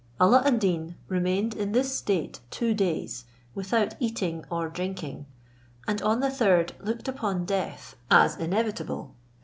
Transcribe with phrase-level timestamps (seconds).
[0.19, 5.27] Alla ad Deen remained in this state two days, without eating or drinking,
[5.87, 9.13] and on the third looked upon death as inevitable.